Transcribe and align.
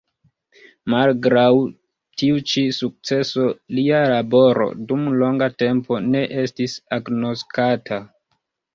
Malgraŭ 0.93 1.51
tiu 2.21 2.39
ĉi 2.53 2.65
sukceso 2.79 3.47
lia 3.81 4.01
laboro 4.15 4.69
dum 4.91 5.07
longa 5.23 5.53
tempo 5.63 6.03
ne 6.11 6.27
estis 6.49 6.79
agnoskata. 7.01 8.07